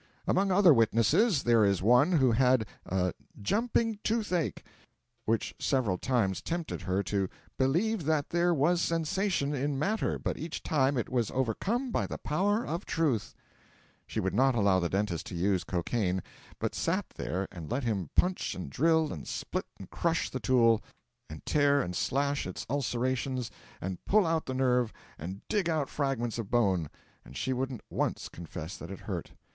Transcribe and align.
Among 0.25 0.51
other 0.51 0.73
witnesses, 0.73 1.43
there 1.43 1.63
is 1.63 1.83
one 1.83 2.13
who 2.13 2.31
had 2.31 2.65
a 2.87 3.13
'jumping 3.39 3.99
toothache,' 4.03 4.63
which 5.25 5.53
several 5.59 5.99
times 5.99 6.41
tempted 6.41 6.81
her 6.81 7.03
to 7.03 7.29
'believe 7.59 8.05
that 8.05 8.31
there 8.31 8.51
was 8.51 8.81
sensation 8.81 9.53
in 9.53 9.77
matter, 9.77 10.17
but 10.17 10.39
each 10.39 10.63
time 10.63 10.97
it 10.97 11.07
was 11.07 11.29
overcome 11.29 11.91
by 11.91 12.07
the 12.07 12.17
power 12.17 12.65
of 12.65 12.83
Truth.' 12.83 13.35
She 14.07 14.19
would 14.19 14.33
not 14.33 14.55
allow 14.55 14.79
the 14.79 14.89
dentist 14.89 15.27
to 15.27 15.35
use 15.35 15.63
cocaine, 15.63 16.23
but 16.57 16.73
sat 16.73 17.05
there 17.13 17.47
and 17.51 17.69
let 17.69 17.83
him 17.83 18.09
punch 18.15 18.55
and 18.55 18.71
drill 18.71 19.13
and 19.13 19.27
split 19.27 19.65
and 19.77 19.87
crush 19.91 20.31
the 20.31 20.39
tooth, 20.39 20.81
and 21.29 21.45
tear 21.45 21.79
and 21.79 21.95
slash 21.95 22.47
its 22.47 22.65
ulcerations, 22.71 23.51
and 23.79 24.03
pull 24.05 24.25
out 24.25 24.47
the 24.47 24.55
nerve, 24.55 24.91
and 25.19 25.47
dig 25.47 25.69
out 25.69 25.89
fragments 25.89 26.39
of 26.39 26.49
bone; 26.49 26.89
and 27.23 27.37
she 27.37 27.53
wouldn't 27.53 27.81
once 27.91 28.29
confess 28.29 28.75
that 28.77 28.89
it 28.89 29.01
hurt. 29.01 29.33